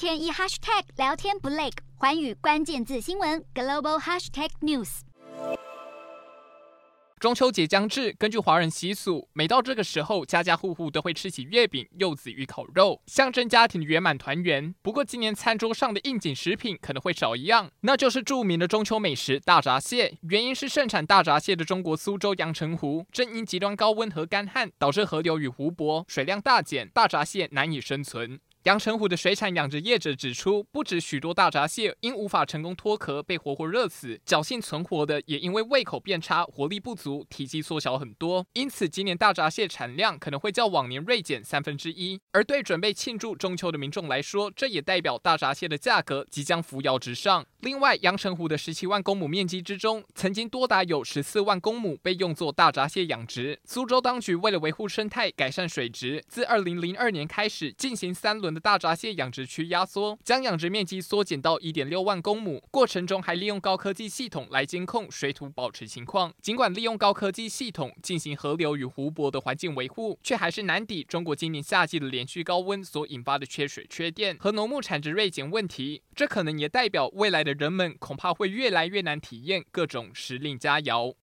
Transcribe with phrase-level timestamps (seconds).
[0.00, 1.68] 天一 hashtag 聊天不累，
[1.98, 5.00] 寰宇关键字新闻 global hashtag news。
[7.18, 14.74] 中秋节将至，根据华人习俗，每到这个时候，家家户户都会吃起月饼、柚子与烤肉，象征家庭的圆满团圆。
[14.80, 20.16] 不过，今年餐桌上的应景食品可能会少一样，那就是著名的中秋美食大闸蟹。
[20.22, 28.40] 原因是盛产大闸蟹的中国苏州阳澄湖，正因极端高温和干旱，导致河流与湖泊水量大减，大闸蟹难以生存。
[28.64, 38.46] 阳澄湖的水产养殖业者指出，不止许多大闸蟹因无法成功脱壳被活活热死，侥幸存活的也因为胃口变差、活力不足、体积缩小很多。
[38.52, 42.20] 因此，今年大闸蟹产量可能会较往年锐减三分之一。
[42.32, 47.46] 而对准备庆祝中秋的民众来说，这也代表大闸蟹的价格即将扶摇直上。
[47.60, 53.58] 另外，阳澄湖的十七万公亩面积之中，曾经多达有十四万公亩被用作大闸蟹养殖。
[53.64, 58.49] 苏州当局为了维护生态、改善水质，自二零零二年开始进行三轮。
[58.52, 62.62] 的大闸蟹养殖区压缩，将养殖面积缩减到一点六万公亩。
[62.70, 66.32] 过程中还利用高科技系统来监控水土保持情况。
[66.40, 76.02] 尽管利用高科技系统进行河流与湖泊的环境维护，却还是难抵中国今年夏季的连续高温所引发的缺水、缺电和农牧产值锐减问题。
[76.14, 81.14] 这可能也代表未来的人们恐怕会越来越难体验各种时令佳肴。